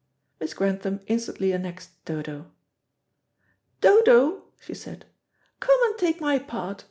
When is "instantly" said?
1.05-1.51